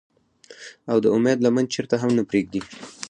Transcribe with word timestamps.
او 0.91 0.97
د 1.03 1.05
اميد 1.15 1.37
لمن 1.45 1.65
چرته 1.73 1.95
هم 2.01 2.11
نۀ 2.17 2.23
پريږدي۔ 2.29 2.59